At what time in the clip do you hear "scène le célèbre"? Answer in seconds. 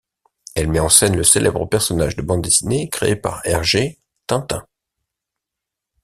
0.89-1.63